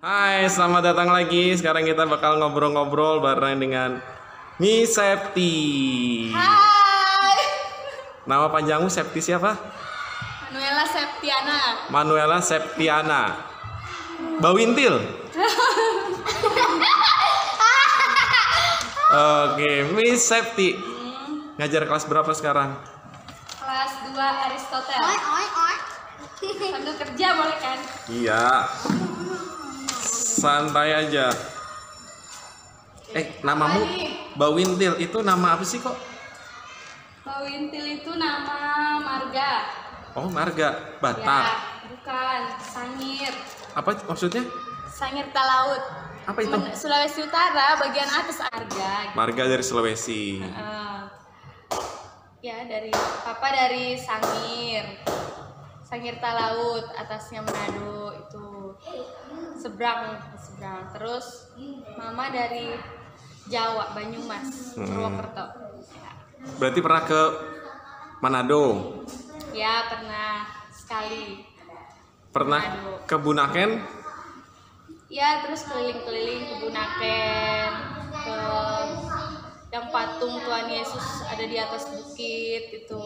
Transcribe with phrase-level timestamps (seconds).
[0.00, 1.52] Hai, selamat datang lagi.
[1.52, 4.00] Sekarang kita bakal ngobrol-ngobrol bareng dengan
[4.56, 5.52] Miss Septi.
[6.32, 7.36] Hai,
[8.24, 9.60] Nama panjangmu Septi siapa?
[10.48, 11.60] Manuela Septiana.
[11.92, 13.22] Manuela Septiana.
[14.40, 15.04] Bawintil.
[19.52, 20.80] Oke, Miss Septi.
[21.60, 22.72] Ngajar kelas berapa sekarang?
[23.52, 24.16] Kelas 2
[24.48, 24.96] Aristotel.
[26.40, 27.76] Sambil kerja boleh kan?
[28.08, 28.64] Iya.
[30.40, 31.28] Santai aja.
[33.12, 33.84] Eh, namamu
[34.40, 35.92] Bawintil itu nama apa sih kok?
[37.20, 39.68] Bawintil itu nama marga.
[40.16, 41.44] Oh, marga Batak.
[41.44, 41.56] Ya,
[41.92, 42.40] bukan.
[42.64, 43.32] Sangir.
[43.76, 44.48] Apa maksudnya?
[44.88, 45.84] Sangir Talaut.
[46.24, 46.56] Apa itu?
[46.72, 49.12] Sulawesi Utara, bagian atas Arga.
[49.12, 50.40] Marga dari Sulawesi.
[50.40, 51.00] Eh,
[52.40, 55.04] ya dari papa dari Sangir.
[55.84, 58.59] Sangir Talaut, atasnya Manado itu
[59.56, 60.90] seberang seberang.
[60.92, 61.54] Terus
[61.94, 62.74] mama dari
[63.46, 64.86] Jawa, Banyumas, Hmm.
[64.86, 65.46] Purwokerto.
[66.56, 67.22] Berarti pernah ke
[68.20, 68.64] Manado.
[69.50, 71.44] Ya pernah sekali.
[72.30, 72.92] Pernah Manado.
[73.04, 73.70] ke Bunaken.
[75.10, 77.70] Ya terus keliling-keliling ke Bunaken,
[78.14, 78.38] ke
[79.70, 83.02] yang patung Tuhan Yesus ada di atas bukit itu.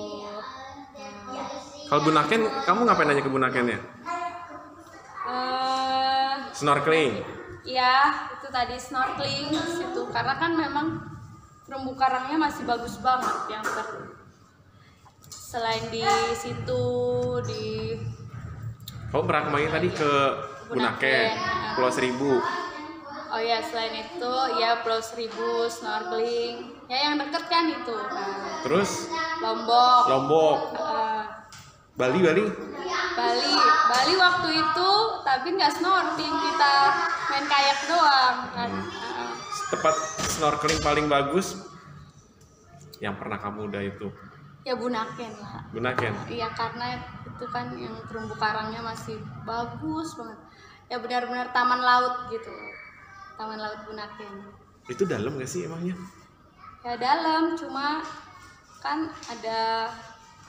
[0.94, 1.48] Nah,
[1.84, 3.78] Kalau Bunaken, kamu ngapain aja ke Bunaken ya?
[5.34, 7.12] Eh, Snorkeling.
[7.64, 7.94] ya
[8.30, 10.86] itu tadi snorkeling situ karena kan memang
[11.64, 13.88] terumbu karangnya masih bagus banget yang ter
[15.24, 16.84] selain di situ
[17.42, 17.96] di
[19.08, 20.12] Kamu pernah kemarin tadi ke
[20.66, 21.28] Bunaken, Bunaken.
[21.74, 22.32] Pulau Seribu.
[23.30, 29.06] oh ya selain itu ya Pulau Seribu snorkeling ya yang deket kan itu nah, Terus
[29.38, 31.22] Lombok Lombok, Eh,
[31.94, 32.44] Bali, Bali.
[33.14, 33.52] Bali
[33.86, 34.90] Bali waktu itu
[35.22, 36.74] tapi nggak snorkeling kita
[37.30, 38.70] main kayak doang kan
[39.14, 39.30] Eh,
[39.70, 39.94] Tempat
[40.34, 41.62] snorkeling paling bagus
[42.98, 44.06] yang pernah kamu udah itu
[44.64, 46.12] ya Bunaken lah Bunaken.
[46.26, 46.96] Iya karena
[47.28, 50.38] itu kan yang terumbu karangnya masih bagus banget.
[50.88, 52.48] Ya benar-benar taman laut gitu.
[53.36, 54.34] Taman laut Bunaken.
[54.86, 55.92] Itu dalam gak sih emangnya?
[56.80, 58.00] Ya dalam cuma
[58.80, 59.88] kan ada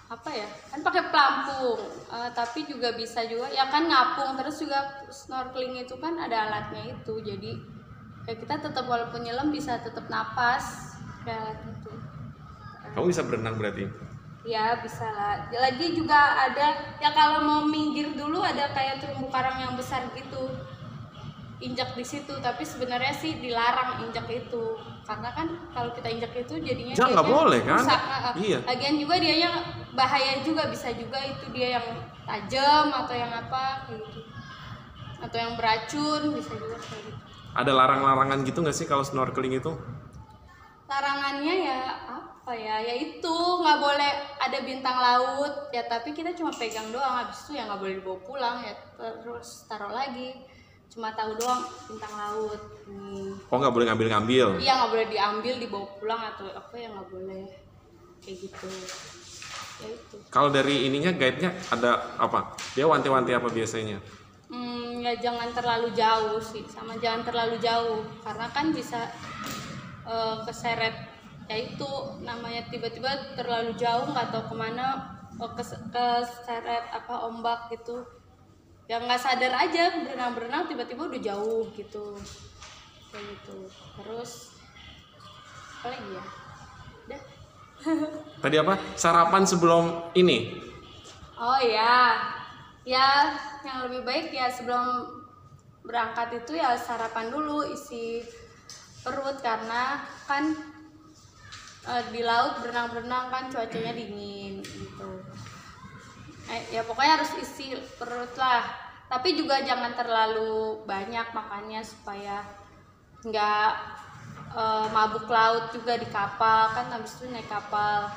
[0.05, 0.47] apa ya?
[0.69, 1.81] Kan pakai pelampung.
[2.13, 6.93] Eh, tapi juga bisa juga ya kan ngapung terus juga snorkeling itu kan ada alatnya
[6.93, 7.13] itu.
[7.25, 7.51] Jadi
[8.25, 11.91] ya kita tetap walaupun nyelam bisa tetap napas kayak alat itu.
[12.93, 13.89] Kamu bisa berenang berarti?
[14.45, 15.49] Ya bisa lah.
[15.49, 20.53] Lagi juga ada ya kalau mau minggir dulu ada kayak terumbu karang yang besar gitu.
[21.55, 24.75] Injak di situ, tapi sebenarnya sih dilarang injak itu.
[25.07, 27.79] Karena kan kalau kita injak itu jadinya Ya, nggak boleh, kan?
[27.79, 28.01] rusak.
[28.35, 28.59] Iya.
[28.67, 29.49] Lagian juga dianya
[29.95, 31.88] bahaya juga bisa juga itu dia yang
[32.27, 34.21] tajam atau yang apa kayak gitu.
[35.23, 37.19] Atau yang beracun bisa juga kayak gitu.
[37.55, 39.72] Ada larang-larangan gitu gak sih kalau snorkeling itu?
[40.85, 46.53] larangannya ya apa ya ya itu nggak boleh ada bintang laut ya tapi kita cuma
[46.53, 50.45] pegang doang habis itu ya nggak boleh dibawa pulang ya terus taruh lagi
[50.91, 52.62] cuma tahu doang bintang laut.
[52.88, 54.47] Nih Oh nggak boleh ngambil-ngambil?
[54.57, 57.44] iya nggak boleh diambil dibawa pulang atau apa ya nggak boleh.
[58.23, 58.68] Kayak gitu.
[59.75, 60.16] Ya itu.
[60.31, 62.56] Kalau dari ininya guide-nya ada apa?
[62.73, 64.00] Dia wanti-wanti apa biasanya?
[64.46, 68.06] Hmm, ya jangan terlalu jauh sih, sama jangan terlalu jauh.
[68.23, 69.09] Karena kan bisa
[70.06, 70.96] eh, keseret.
[71.46, 71.85] Ya itu
[72.25, 74.85] namanya tiba-tiba terlalu jauh nggak tahu ke mana
[75.38, 78.02] eh, kes- keseret apa ombak gitu
[78.85, 82.13] ya nggak sadar aja berenang-berenang tiba-tiba udah jauh gitu
[83.09, 83.57] kayak gitu
[83.97, 84.62] terus
[85.81, 86.25] apa lagi ya
[87.06, 87.22] udah
[88.44, 88.78] Tadi apa?
[88.97, 90.57] Sarapan sebelum ini?
[91.35, 92.18] Oh ya,
[92.88, 95.12] ya yang lebih baik ya sebelum
[95.85, 98.25] berangkat itu ya sarapan dulu isi
[99.06, 100.56] perut karena kan
[101.85, 105.09] eh, di laut berenang-berenang kan cuacanya dingin gitu.
[106.45, 108.66] Eh, ya pokoknya harus isi perut lah.
[109.06, 112.46] Tapi juga jangan terlalu banyak makannya supaya
[113.25, 113.72] nggak
[114.53, 118.14] eh, mabuk laut juga di kapal kan habis itu naik kapal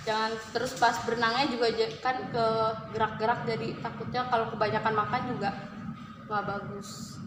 [0.00, 1.66] jangan terus pas berenangnya juga
[2.00, 2.46] kan ke
[2.96, 5.50] gerak-gerak jadi takutnya kalau kebanyakan makan juga
[6.30, 7.20] nggak bagus.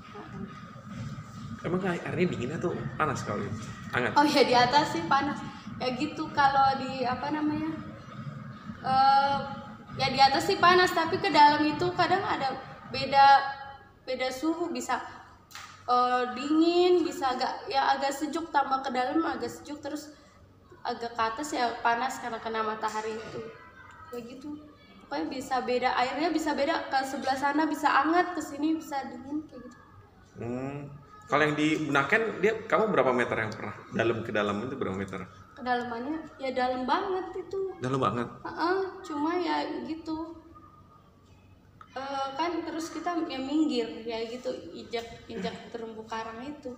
[1.64, 3.48] Emang airnya dingin atau panas kali?
[3.94, 4.12] Hangat.
[4.18, 5.38] oh ya di atas sih panas
[5.78, 7.72] ya gitu kalau di apa namanya
[8.84, 9.38] eh
[9.98, 12.58] ya di atas sih panas tapi ke dalam itu kadang ada
[12.90, 13.26] beda
[14.04, 14.98] beda suhu bisa
[15.86, 20.14] eh, dingin bisa agak ya agak sejuk tambah ke dalam agak sejuk terus
[20.84, 23.42] agak ke atas ya panas karena kena matahari itu.
[24.12, 24.50] Kayak gitu.
[25.08, 29.48] Pokoknya bisa beda airnya bisa beda ke sebelah sana bisa hangat ke sini bisa dingin
[29.48, 29.78] kayak gitu.
[30.42, 31.03] Hmm.
[31.34, 34.94] Kalau yang di Bunaken dia kamu berapa meter yang pernah dalam ke dalam itu berapa
[34.94, 35.26] meter?
[35.54, 38.28] kedalamannya ya dalam banget itu Dalam banget.
[38.44, 40.38] Heeh, cuma ya gitu
[41.92, 46.70] Eh, kan terus kita ya minggir ya gitu injak injak terumbu karang itu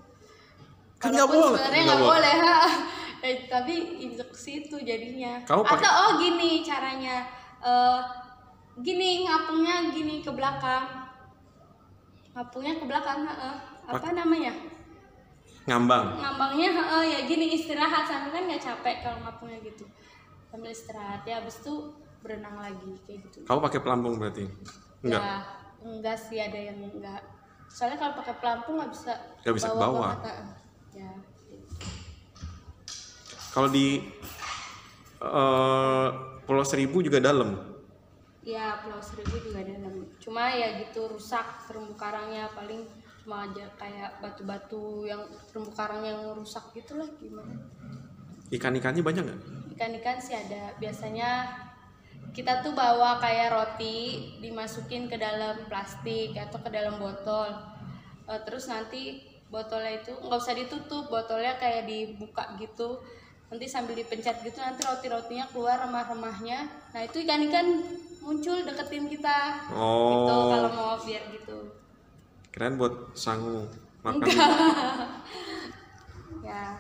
[0.96, 1.52] Kan nggak boleh.
[1.52, 2.12] sebenarnya Nggak boleh.
[2.16, 2.58] boleh ha.
[3.26, 7.28] Eh, tapi injek situ jadinya Kamu pakai- atau oh gini caranya
[7.60, 8.02] Eh,
[8.80, 11.12] gini ngapungnya gini ke belakang
[12.32, 13.75] ngapungnya ke belakang heeh.
[13.88, 14.54] Apa namanya
[15.66, 16.06] Ngambang.
[16.16, 19.86] ngambangnya heeh, ya gini istirahat sampai kan nggak capek kalau ngapungnya gitu
[20.46, 21.74] sambil istirahat ya habis itu
[22.22, 24.46] berenang lagi kayak gitu Kamu pakai pelampung berarti?
[25.02, 25.22] Enggak.
[25.22, 25.36] ya
[25.82, 27.22] enggak sih ada yang enggak
[27.66, 30.48] soalnya kalau pakai pelampung nggak bisa Nggak bisa banget, heeh.
[30.96, 31.12] ya
[33.50, 34.04] Kalau di
[35.18, 36.08] eh,
[36.44, 37.56] Pulau Seribu juga dalam.
[38.44, 42.86] ya Pulau Seribu juga dalam cuma ya gitu rusak terumbu karangnya paling
[43.26, 47.58] cuma aja kayak batu-batu yang terumbu karang yang rusak gitu lah gimana?
[48.54, 49.42] Ikan-ikannya banyak nggak?
[49.76, 50.72] ikan-ikan sih ada.
[50.80, 51.52] Biasanya
[52.32, 57.52] kita tuh bawa kayak roti dimasukin ke dalam plastik atau ke dalam botol.
[58.30, 59.20] Eh, terus nanti
[59.52, 63.04] botolnya itu nggak usah ditutup botolnya kayak dibuka gitu.
[63.52, 66.60] Nanti sambil dipencet gitu nanti roti-rotinya keluar remah-remahnya.
[66.96, 67.84] Nah itu ikan-ikan
[68.24, 69.66] muncul deketin kita.
[69.70, 71.85] Gitu Oh, kalau mau biar gitu
[72.56, 73.68] keren buat sangu
[74.00, 74.24] makan.
[76.48, 76.80] ya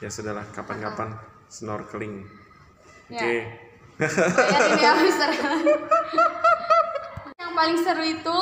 [0.00, 1.12] Ya sudahlah, kapan-kapan
[1.52, 2.24] snorkeling.
[3.12, 3.20] Ya.
[3.20, 3.36] Oke.
[4.80, 4.96] Ya
[7.36, 8.40] yang paling seru itu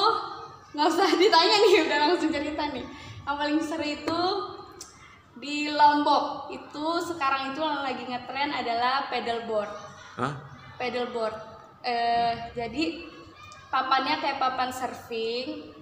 [0.70, 2.86] nggak usah ditanya nih udah langsung cerita nih
[3.26, 4.20] yang paling seru itu
[5.42, 9.72] di Lombok itu sekarang itu yang lagi ngetren adalah paddleboard
[10.14, 10.34] Hah?
[10.78, 11.34] paddleboard
[11.82, 13.02] eh, jadi
[13.68, 15.72] papannya kayak papan surfing.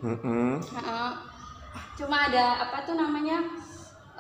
[1.96, 3.40] Cuma ada apa tuh namanya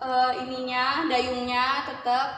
[0.00, 2.28] eh, ininya dayungnya tetap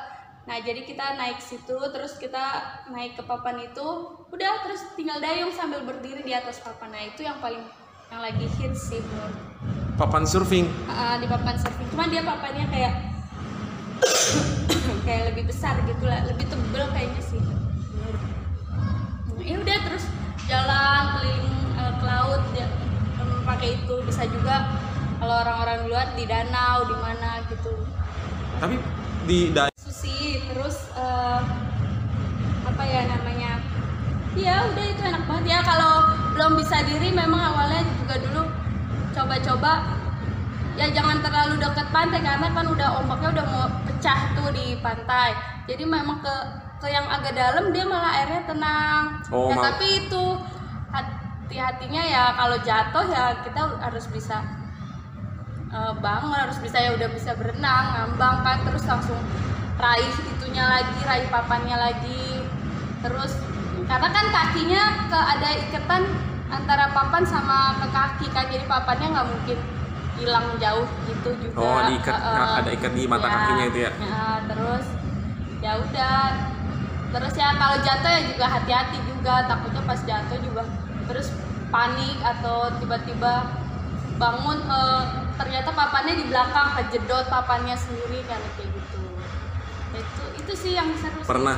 [0.49, 2.41] nah jadi kita naik situ terus kita
[2.89, 3.85] naik ke papan itu
[4.33, 6.89] udah terus tinggal dayung sambil berdiri di atas papan.
[6.89, 7.61] Nah itu yang paling
[8.09, 9.37] yang lagi hits sih menurut.
[10.01, 10.65] Papan surfing.
[10.65, 11.87] Heeh, di papan surfing.
[11.93, 12.95] Cuma dia papannya kayak
[15.07, 17.41] kayak lebih besar gitu lah lebih tebel kayaknya sih.
[17.45, 18.23] Menurut
[19.45, 20.05] ya udah terus
[20.49, 22.67] jalan keliling eh, ke laut ya
[23.21, 23.95] em, pakai itu.
[24.09, 24.73] Bisa juga
[25.21, 27.73] kalau orang-orang luar di danau di mana gitu.
[28.59, 28.75] Tapi
[29.29, 31.41] di da- susi terus eh,
[32.65, 33.61] apa ya namanya?
[34.39, 35.45] Ya udah itu enak banget.
[35.53, 35.93] Ya kalau
[36.33, 38.43] belum bisa diri memang awalnya juga dulu
[39.12, 39.73] coba-coba.
[40.79, 45.35] Ya jangan terlalu dekat pantai karena kan udah ombaknya udah mau pecah tuh di pantai.
[45.67, 46.35] Jadi memang ke
[46.79, 50.25] ke yang agak dalam dia malah airnya tenang Oh, ya tapi itu
[50.89, 54.41] hati-hatinya ya kalau jatuh ya kita harus bisa
[55.69, 59.19] eh, bangun harus bisa ya udah bisa berenang ngambang kan terus langsung
[59.79, 62.43] raih itunya lagi raih papannya lagi
[63.03, 63.39] terus
[63.87, 66.03] karena kan kakinya ke ada ikatan
[66.49, 69.59] antara papan sama ke kaki kan jadi papannya nggak mungkin
[70.19, 72.59] hilang jauh gitu juga Oh, diikat eh.
[72.59, 73.91] ada ikat di mata kakinya itu ya.
[74.51, 74.87] terus
[75.63, 76.17] ya udah
[77.09, 79.35] terus ya kalau jatuh ya juga hati-hati juga.
[79.49, 80.63] Takutnya pas jatuh juga
[81.09, 81.33] terus
[81.69, 83.45] panik atau tiba-tiba
[84.19, 85.03] bangun eh,
[85.39, 89.00] ternyata papannya di belakang kejedot papannya sendiri kan kayak gitu.
[89.95, 91.57] Itu itu sih yang seru pernah.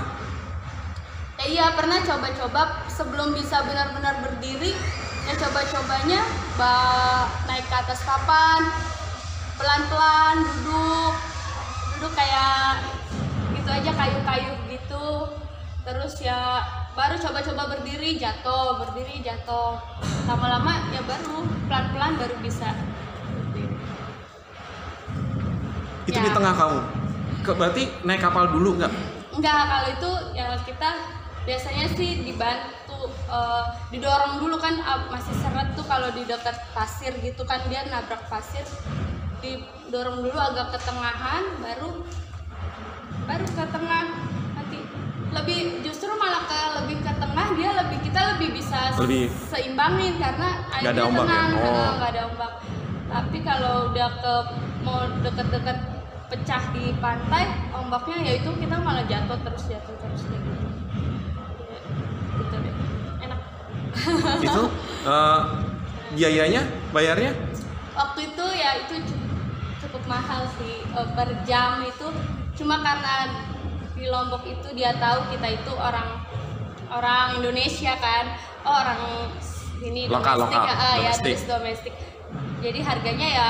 [1.41, 2.85] Ya, iya pernah coba-coba.
[2.93, 4.77] Sebelum bisa benar-benar berdiri
[5.25, 6.21] ya coba-cobanya
[6.61, 8.61] ba- naik ke atas papan
[9.57, 11.15] pelan-pelan duduk.
[11.97, 12.85] Duduk kayak
[13.57, 14.53] gitu aja kayu-kayu
[15.81, 16.61] terus ya
[16.93, 19.81] baru coba-coba berdiri jatuh berdiri jatuh
[20.29, 22.71] lama-lama ya baru pelan-pelan baru bisa.
[26.07, 26.27] Itu Ya.
[26.27, 26.81] di tengah kamu.
[27.41, 28.93] Ke, berarti naik kapal dulu nggak?
[29.33, 30.91] Enggak, kalau itu ya kita
[31.49, 37.17] biasanya sih dibantu eh, didorong dulu kan ah, masih seret tuh kalau di dekat pasir
[37.25, 38.67] gitu kan dia nabrak pasir
[39.41, 42.05] didorong dulu agak ke tengahan baru
[43.25, 44.05] baru ke tengah
[45.31, 50.49] lebih justru malah ke lebih ke tengah dia lebih kita lebih bisa Lebih- seimbangin karena
[50.69, 51.31] ada ombak ya?
[51.31, 51.63] tenang Oh.
[51.63, 52.53] eh, nggak ada ombak
[53.07, 54.35] tapi kalau udah ke
[54.81, 55.79] mau deket-deket
[56.27, 60.59] pecah di pantai ombaknya ya itu kita malah jatuh terus jatuh terus kayak gitu
[61.61, 61.79] Ya,
[62.37, 62.75] gitu deh
[63.21, 63.41] enak
[64.47, 64.63] Itu
[65.05, 65.41] eh,
[66.11, 67.33] biayanya, bayarnya?
[67.93, 69.27] waktu itu ya itu cu-
[69.81, 72.07] cukup mahal sih eh, per jam itu
[72.57, 73.31] cuma karena
[74.01, 76.09] di Lombok itu dia tahu kita itu orang
[76.89, 78.25] orang Indonesia kan.
[78.65, 79.01] Oh, orang
[79.81, 81.25] ini Lokal, domestik lokal, ah, ya domestik.
[81.25, 81.95] turis domestik.
[82.61, 83.49] Jadi harganya ya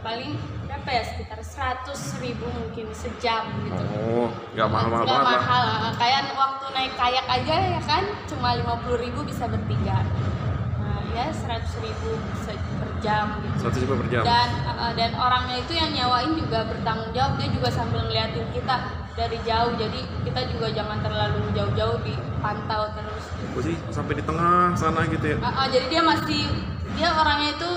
[0.00, 0.32] paling
[0.64, 1.02] berapa ya?
[1.04, 3.84] Sekitar 100 ribu mungkin sejam gitu.
[3.96, 5.40] Oh, nggak mahal-mahal Nggak banget lah.
[5.44, 5.64] mahal
[5.96, 9.98] kayak waktu naik kayak aja ya kan cuma 50 ribu bisa bertiga.
[10.80, 12.10] Nah, ya 100 ribu
[12.80, 13.56] per jam gitu.
[13.68, 14.22] Satu ribu per jam.
[14.24, 17.36] dan uh, dan orangnya itu yang nyawain juga bertanggung jawab.
[17.36, 18.76] Dia juga sambil ngeliatin kita
[19.18, 24.70] dari jauh jadi kita juga jangan terlalu jauh-jauh dipantau terus Oh sih, sampai di tengah
[24.72, 25.36] sana gitu ya.
[25.42, 26.46] Uh, uh, jadi dia masih
[26.94, 27.70] dia orangnya itu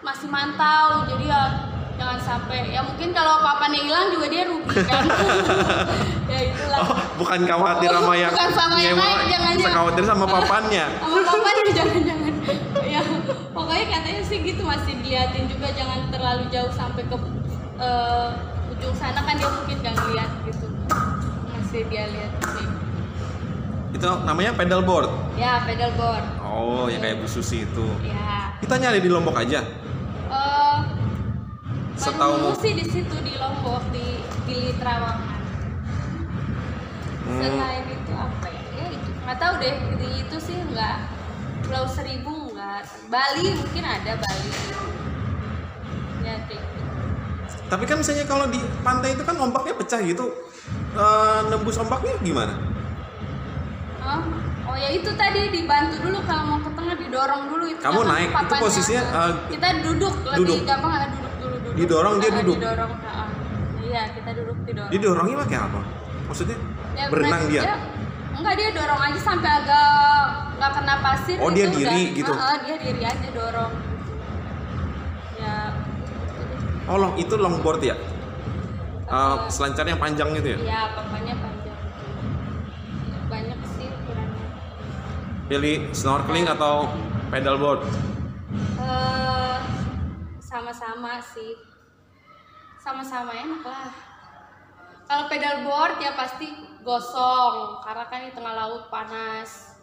[0.00, 1.42] masih mantau jadi ya
[1.94, 5.02] jangan sampai ya mungkin kalau papannya hilang juga dia rugi kan
[6.32, 9.74] ya itulah Oh, bukan khawatir Oh, sama yang bukan sama yang naik, jangan, jangan.
[9.74, 10.84] khawatir sama papannya.
[11.02, 12.32] sama papannya jangan-jangan
[12.84, 13.00] ya
[13.50, 17.16] pokoknya katanya sih gitu masih diliatin juga jangan terlalu jauh sampai ke
[17.78, 18.28] eh,
[18.70, 19.78] ujung sana kan dia mungkin
[21.74, 22.66] masih dia lihat sih
[23.94, 25.10] Itu namanya pedalboard.
[25.34, 27.86] ya pedalboard Oh, yang kayak Bu Susi itu.
[27.98, 29.58] ya Kita nyari di Lombok aja.
[30.30, 30.78] eh
[31.98, 35.42] Setahu sih di situ di Lombok di Gili Trawangan
[37.24, 37.40] Hmm.
[37.40, 40.96] selain itu apa ya ya itu nggak tahu deh di itu sih nggak
[41.64, 44.50] Pulau Seribu nggak Bali mungkin ada Bali
[46.22, 46.82] ya gitu.
[47.64, 50.28] Tapi kan misalnya kalau di pantai itu kan ombaknya pecah gitu.
[50.94, 52.54] Eh, nembus ombaknya gimana?
[53.98, 54.20] oh,
[54.64, 58.12] oh ya itu tadi dibantu dulu kalau mau ke tengah didorong dulu itu Kamu jangan
[58.14, 60.58] naik, itu posisinya, eh, kita duduk lebih duduk.
[60.62, 62.56] gampang ah, duduk dulu duduk Didorong, dia duduk?
[62.56, 62.92] didorong
[63.82, 65.80] iya kita duduk didorong Didorongnya pakai apa?
[66.24, 66.56] Maksudnya
[66.94, 67.74] Ya, berenang berenang- dia?
[68.34, 69.88] enggak dia dorong aja sampai agak
[70.54, 72.32] nggak kena pasir Oh, dia itu diri udah- gitu?
[72.32, 73.72] Heeh, dia diri aja dorong
[75.34, 75.54] ya
[76.84, 77.96] Oh, long, itu longboard ya?
[79.14, 80.74] Eh, selancar yang panjang gitu ya?
[80.74, 81.78] ya papannya panjang.
[83.30, 84.48] Banyak sih ukurannya.
[85.46, 86.90] Pilih snorkeling atau
[87.30, 87.86] pedalboard?
[88.82, 89.58] Eh,
[90.42, 91.54] sama-sama sih.
[92.82, 93.90] Sama-sama enak lah.
[95.06, 96.50] Kalau pedalboard ya pasti
[96.82, 99.78] gosong karena kan di tengah laut panas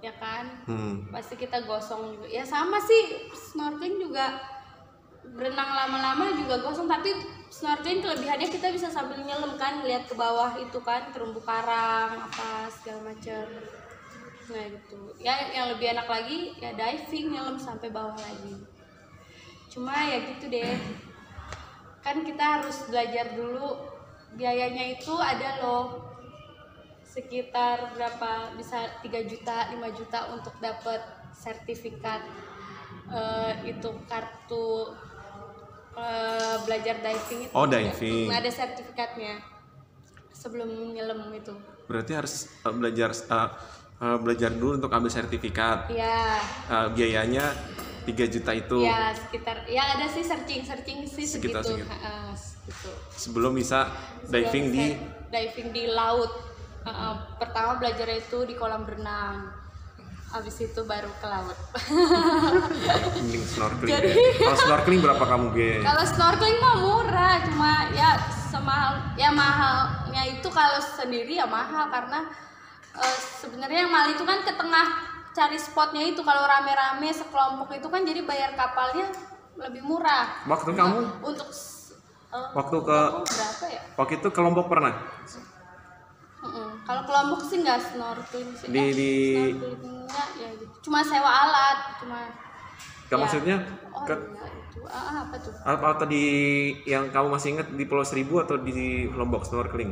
[0.00, 0.64] ya kan?
[0.64, 1.06] Hmm.
[1.14, 2.26] pasti kita gosong juga.
[2.26, 4.42] Ya sama sih snorkeling juga.
[5.38, 7.14] Berenang lama-lama juga gosong tapi
[7.60, 12.72] snorkeling kelebihannya kita bisa sambil nyelam kan lihat ke bawah itu kan terumbu karang apa
[12.72, 13.44] segala macam
[14.50, 15.14] nah gitu.
[15.20, 18.64] Ya yang lebih enak lagi ya diving nyelam sampai bawah lagi.
[19.68, 20.74] Cuma ya gitu deh.
[22.00, 23.76] Kan kita harus belajar dulu
[24.40, 26.16] biayanya itu ada loh.
[27.04, 31.04] Sekitar berapa bisa 3 juta 5 juta untuk dapat
[31.36, 32.24] sertifikat
[33.12, 34.96] eh, itu kartu
[35.92, 38.26] eh, belajar diving itu Oh, diving.
[38.26, 39.34] Hmm, ada sertifikatnya
[40.30, 41.52] sebelum nyelam itu
[41.84, 43.48] Berarti harus eh, belajar eh,
[44.00, 45.90] eh, belajar dulu untuk ambil sertifikat.
[45.90, 47.50] ya Eh, biayanya
[48.00, 51.92] 3 juta itu ya sekitar ya ada sih searching searching sih Sekitar segitu segitu.
[51.92, 52.90] Ha-ha, segitu.
[53.12, 53.92] sebelum bisa
[54.24, 56.32] diving Sebelum di saya diving di laut
[56.80, 59.52] Ha-ha, pertama belajar itu di kolam renang
[60.30, 61.58] habis itu baru ke laut
[63.16, 63.90] mending snorkeling.
[63.90, 64.30] Jadi- deh.
[64.40, 65.84] Kalau snorkeling berapa kamu biayanya?
[65.84, 68.10] Kalau snorkeling mah murah, cuma ya
[68.46, 72.30] semahal ya mahalnya itu kalau sendiri ya mahal karena
[72.92, 74.86] eh, sebenarnya yang mahal itu kan ke tengah
[75.30, 79.10] cari spotnya itu kalau rame-rame sekelompok itu kan jadi bayar kapalnya
[79.56, 80.42] lebih murah.
[80.44, 81.48] Waktu kamu Untuk
[82.30, 83.82] eh, waktu ke berapa ya?
[83.96, 84.94] waktu itu ke Lombok pernah?
[86.40, 86.80] Mm-mm.
[86.82, 88.66] Kalau kelompok sih nggak snorkeling sih.
[88.66, 89.99] Di- Eh, di- snorkelingnya ya
[90.60, 90.74] gitu.
[90.82, 92.18] Cuma sewa alat, cuma
[93.08, 93.22] Kamu Ya.
[93.26, 93.56] maksudnya
[93.90, 95.50] oh ke iya itu ah, apa tuh?
[95.66, 96.22] apa atau di
[96.84, 98.70] yang kamu masih ingat di Pulau Seribu atau di
[99.10, 99.90] Lombok snorkeling?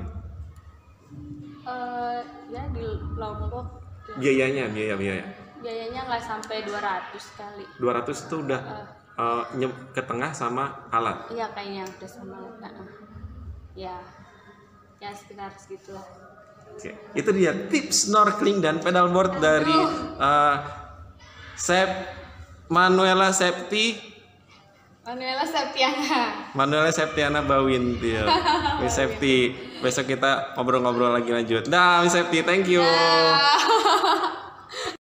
[1.65, 2.85] Eh, ya di
[3.15, 3.67] Lombok
[4.07, 4.15] ya.
[4.17, 5.25] Biayanya, biaya biaya.
[5.59, 8.61] biayanya nggak sampai 200 kali 200 itu udah
[9.19, 11.27] eh, nyem- ke tengah sama alat.
[11.29, 12.71] iya kayaknya udah sama Nah,
[13.75, 13.99] ya
[14.97, 16.07] ya sekitar segitulah
[16.79, 19.75] Oke, itu dia tips snorkeling dan pedalboard dari
[20.15, 20.57] eh,
[21.59, 21.91] Sep
[22.71, 23.99] Manuela Septi
[25.03, 28.31] Manuela Septiana Manuela Septiana Bawintil.
[28.85, 29.51] Miss Septi,
[29.83, 31.67] besok kita ngobrol-ngobrol lagi lanjut.
[31.67, 32.79] Dah, Miss Septi, thank you.
[32.79, 34.37] Ah.